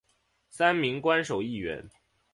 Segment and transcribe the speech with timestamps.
[0.49, 1.87] 三名官守议员。